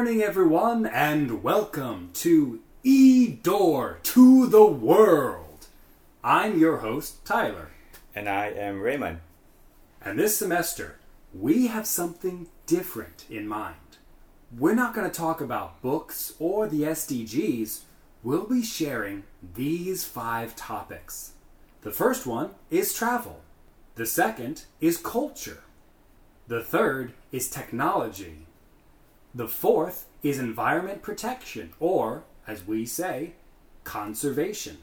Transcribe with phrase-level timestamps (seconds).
[0.00, 5.66] morning, everyone, and welcome to E Door to the World.
[6.24, 7.68] I'm your host, Tyler,
[8.14, 9.20] And I am Raymond.
[10.00, 10.96] and this semester
[11.34, 13.98] we have something different in mind.
[14.58, 17.80] We're not going to talk about books or the SDGs,
[18.22, 21.32] we'll be sharing these five topics.
[21.82, 23.40] The first one is travel,
[23.96, 25.62] the second is culture,
[26.48, 28.46] the third is technology.
[29.32, 33.34] The fourth is environment protection, or, as we say,
[33.84, 34.78] conservation.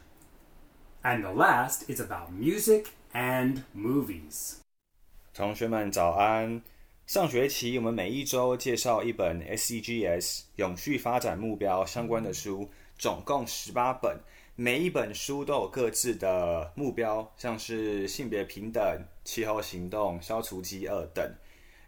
[1.04, 4.60] And the last is about music and movies.
[5.34, 6.62] 同学们早安！
[7.06, 14.18] 上学期我们每一周介绍一本 SDGs 永续发展目标相关的书，总共十八本，
[14.56, 21.34] 每一本书都有各自的目标，像是性别平等、气候行动、消除饥饿等。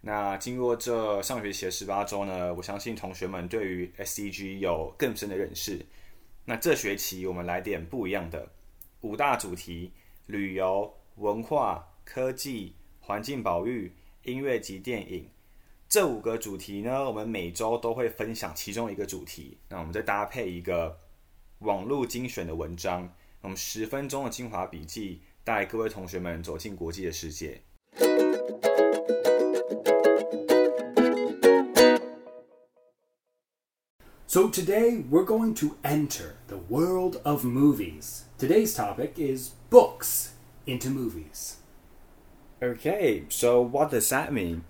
[0.01, 5.85] 那经过这上学期的十八周呢，我相信同学们对于 SDG 有更深的认识。
[6.45, 8.49] 那这学期我们来点不一样的
[9.01, 9.91] 五大主题：
[10.25, 13.91] 旅游、文化、科技、环境保育、
[14.23, 15.29] 音乐及电影。
[15.89, 19.57] 这五个主题呢，我们每周都会分享其中一个主题。
[19.67, 20.97] 那我们再搭配一个
[21.59, 27.61] 网络精选的文章，我们十分钟的精华笔记，带各位同学们走进国际的世界。
[34.29, 38.25] So today we're going to enter the world of movies.
[38.37, 40.33] Today's topic is books
[40.67, 41.55] into movies.
[42.61, 44.65] Okay, so what does that mean?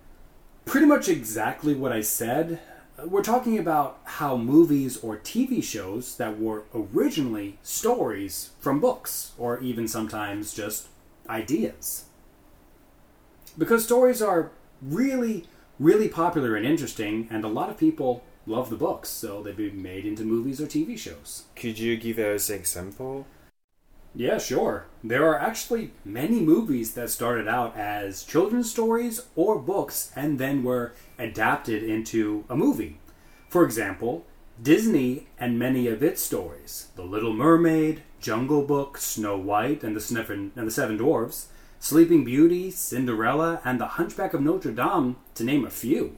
[0.64, 2.62] Pretty much exactly what I said.
[3.04, 9.60] We're talking about how movies or TV shows that were originally stories from books, or
[9.60, 10.88] even sometimes just
[11.30, 12.06] ideas.
[13.58, 15.48] Because stories are really,
[15.78, 19.82] really popular and interesting, and a lot of people love the books, so they've been
[19.82, 21.46] made into movies or TV shows.
[21.56, 23.26] Could you give us an example?
[24.16, 24.88] Yeah, sure.
[25.04, 30.64] There are actually many movies that started out as children's stories or books and then
[30.64, 33.00] were adapted into a movie.
[33.50, 34.26] For example,
[34.62, 40.02] Disney and many of its stories The Little Mermaid, Jungle Book, Snow White and the,
[40.02, 41.48] Seven, and the Seven Dwarfs,
[41.80, 46.18] Sleeping Beauty, Cinderella, and The Hunchback of Notre Dame, to name a few.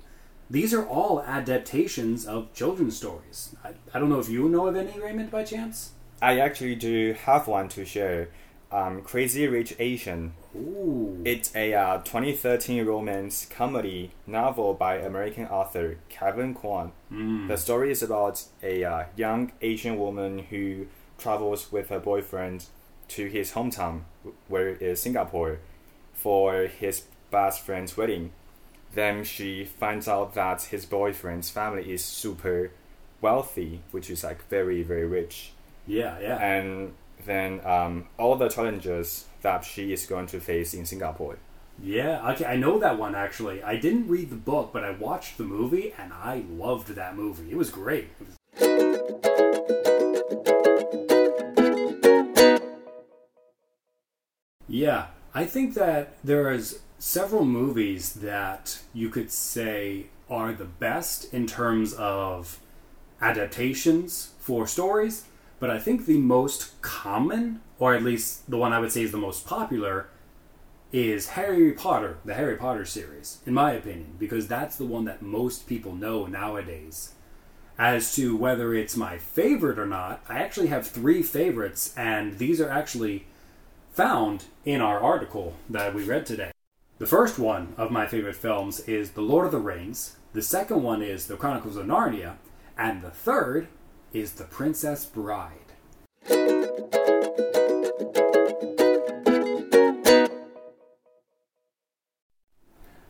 [0.52, 3.56] These are all adaptations of children's stories.
[3.64, 5.94] I, I don't know if you know of any, Raymond, by chance?
[6.22, 8.28] I actually do have one to share.
[8.70, 10.34] Um, Crazy Rich Asian.
[10.54, 11.22] Ooh.
[11.24, 16.92] It's a uh, 2013 romance comedy novel by American author Kevin Kwan.
[17.48, 22.66] The story is about a uh, young Asian woman who travels with her boyfriend
[23.10, 24.02] to his hometown,
[24.50, 25.60] where is Singapore,
[26.14, 28.34] for his best friend's wedding.
[28.94, 32.72] Then she finds out that his boyfriend's family is super
[33.22, 35.52] wealthy, which is like very very rich
[35.88, 36.38] Yeah, yeah.
[36.38, 36.94] and
[37.26, 41.38] then um, all the challenges that she is going to face in Singapore.
[41.84, 43.64] Yeah, okay, I know that one actually.
[43.64, 47.50] I didn't read the book, but I watched the movie and I loved that movie.
[47.52, 48.10] It was great.
[48.20, 49.42] It was-
[54.68, 61.34] Yeah, I think that there is several movies that you could say are the best
[61.34, 62.60] in terms of
[63.20, 65.26] adaptations for stories,
[65.60, 69.12] but I think the most common, or at least the one I would say is
[69.12, 70.10] the most popular,
[70.92, 75.24] is Harry Potter, the Harry Potter series, in my opinion, because that's the one that
[75.24, 77.14] most people know nowadays.
[77.80, 82.62] As to whether it's my favorite or not, I actually have three favorites, and these
[82.62, 83.26] are actually
[83.92, 86.52] found in our article that we read today.
[87.02, 90.84] The first one of my favorite films is The Lord of the Rings, the second
[90.84, 92.36] one is The Chronicles of Narnia,
[92.78, 93.70] and the third
[94.14, 95.52] is The Princess Bride.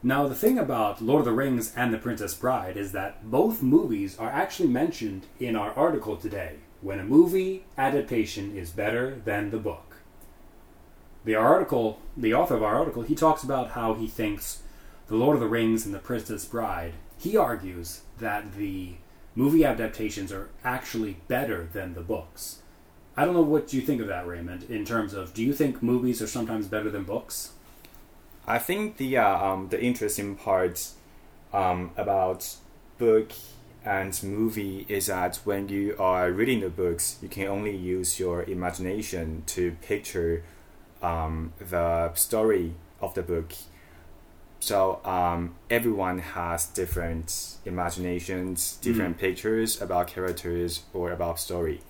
[0.01, 3.62] Now, the thing about Lord of the Rings and The Princess Bride is that both
[3.62, 9.51] movies are actually mentioned in our article today when a movie adaptation is better than
[9.51, 9.91] the book.
[11.23, 14.63] The article, the author of our article, he talks about how he thinks
[15.07, 18.95] The Lord of the Rings and The Princess Bride, he argues that the
[19.35, 22.62] movie adaptations are actually better than the books.
[23.15, 25.83] I don't know what you think of that, Raymond, in terms of do you think
[25.83, 27.51] movies are sometimes better than books?
[28.47, 30.89] I think the uh, um, the interesting part
[31.53, 32.56] um, about
[32.97, 33.31] book
[33.83, 38.44] and movie is that when you are reading the books, you can only use your
[38.44, 40.44] imagination to picture
[41.01, 43.53] um, the story of the book.
[44.59, 51.81] So um, everyone has different imaginations, different pictures about characters or about story.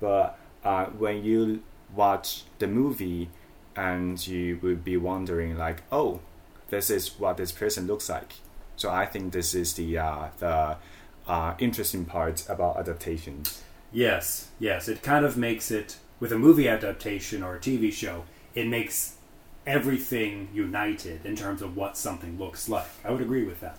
[0.00, 1.62] But uh, when you
[1.94, 3.28] watch the movie,
[3.76, 6.20] and you would be wondering like, oh,
[6.68, 8.34] this is what this person looks like.
[8.76, 10.76] So I think this is the uh, the
[11.26, 13.62] uh, interesting part about adaptations.
[13.92, 14.88] Yes, yes.
[14.88, 18.24] It kind of makes it, with a movie adaptation or a TV show,
[18.54, 19.16] it makes
[19.66, 22.88] everything united in terms of what something looks like.
[23.04, 23.78] I would agree with that.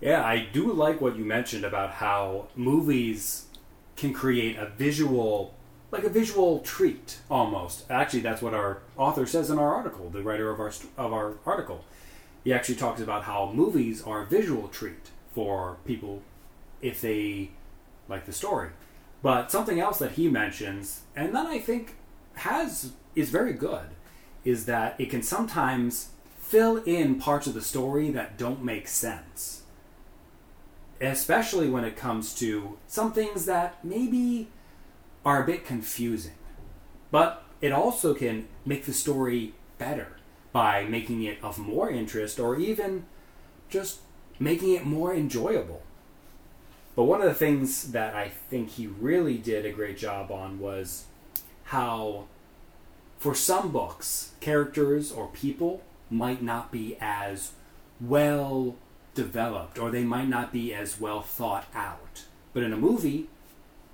[0.00, 3.46] Yeah, I do like what you mentioned about how movies
[3.96, 5.54] can create a visual,
[5.90, 7.88] like a visual treat almost.
[7.90, 11.34] Actually, that's what our author says in our article, the writer of our, of our
[11.46, 11.84] article.
[12.42, 16.22] He actually talks about how movies are a visual treat for people
[16.80, 17.50] if they
[18.08, 18.70] like the story.
[19.22, 21.94] But something else that he mentions, and then I think
[22.34, 23.86] has is very good,
[24.44, 29.62] is that it can sometimes fill in parts of the story that don't make sense.
[31.00, 34.48] Especially when it comes to some things that maybe
[35.24, 36.34] are a bit confusing.
[37.10, 40.16] But it also can make the story better
[40.52, 43.06] by making it of more interest or even
[43.68, 44.00] just
[44.38, 45.82] making it more enjoyable.
[46.94, 50.60] But one of the things that I think he really did a great job on
[50.60, 51.06] was
[51.72, 52.26] how,
[53.16, 55.80] for some books, characters or people
[56.10, 57.52] might not be as
[57.98, 58.76] well
[59.14, 62.24] developed or they might not be as well thought out.
[62.52, 63.28] But in a movie,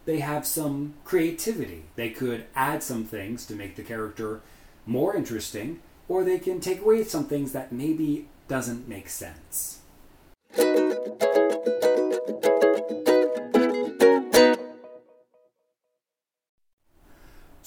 [0.06, 1.84] they have some creativity.
[1.94, 4.40] They could add some things to make the character
[4.84, 5.78] more interesting,
[6.08, 9.82] or they can take away some things that maybe doesn't make sense.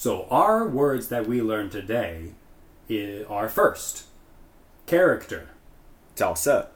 [0.01, 2.33] So, our words that we learned today
[3.27, 4.05] are first
[4.85, 5.49] character.
[6.15, 6.71] 角色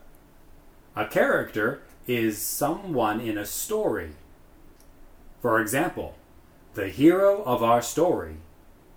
[0.96, 4.12] A character is someone in a story.
[5.42, 6.16] For example,
[6.74, 8.38] the hero of our story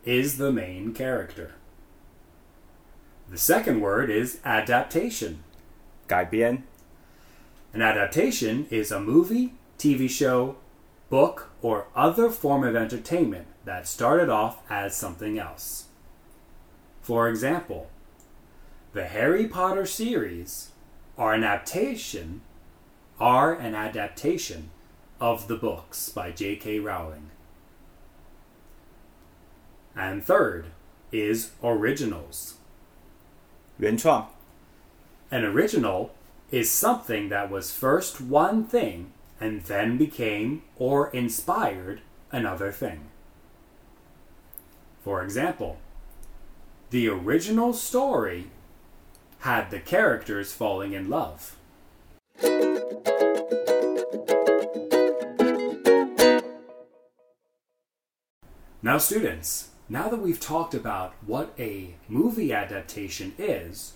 [0.04, 1.54] is the main character.
[3.30, 5.42] The second word is adaptation.
[6.06, 6.64] 改编
[7.72, 10.56] An adaptation is a movie, TV show,
[11.09, 15.85] book, or other form of entertainment that started off as something else.
[17.01, 17.89] For example,
[18.93, 20.71] the Harry Potter series
[21.17, 22.41] are an adaptation
[23.19, 24.69] are an adaptation
[25.19, 26.79] of the books by J.K.
[26.79, 27.29] Rowling.
[29.95, 30.67] And third
[31.11, 32.55] is originals.
[33.77, 34.27] 原创
[35.31, 36.11] An original
[36.51, 42.01] is something that was first one thing and then became or inspired
[42.31, 43.09] another thing.
[45.03, 45.77] For example,
[46.89, 48.47] the original story
[49.39, 51.55] had the characters falling in love.
[58.81, 63.93] Now, students, now that we've talked about what a movie adaptation is,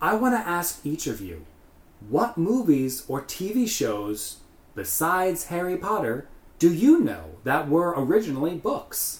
[0.00, 1.46] I want to ask each of you
[2.08, 4.40] what movies or TV shows
[4.74, 6.26] besides Harry Potter
[6.58, 9.18] do you know that were originally books?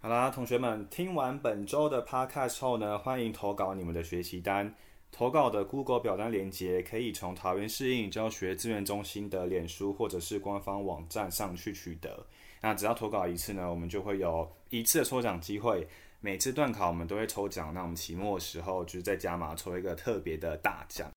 [0.00, 4.74] 好啦，同学们，听完本周的 podcast 后呢，欢迎投稿你们的学习单。
[5.12, 12.26] 投稿的 Google 表单链接可以从桃园市应教学资源中心的脸书或者是官方网站上去取得。
[12.62, 15.86] 那只要投稿一次呢，我们就会有一次的抽奖机会。
[16.20, 21.10] 每次段考我们都会抽奖，那我们期末的时候就是在加码抽一个特别的大奖。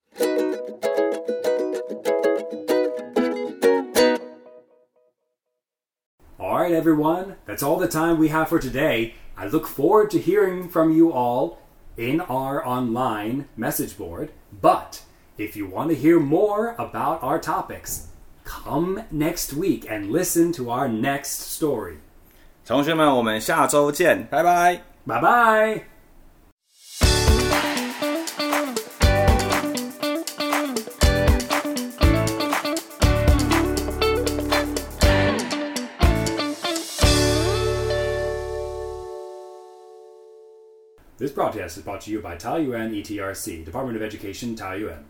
[6.64, 9.14] right, everyone, that's all the time we have for today.
[9.36, 11.58] I look forward to hearing from you all
[11.96, 14.30] in our online message board.
[14.50, 15.02] But
[15.36, 18.08] if you want to hear more about our topics,
[18.44, 21.98] come next week and listen to our next story.
[22.64, 24.82] 同学们，我们下周见，拜拜。
[25.06, 25.93] Bye bye.
[41.35, 45.03] This broadcast is brought to you by Taoyuan ETRC, Department of Education, Taoyuan.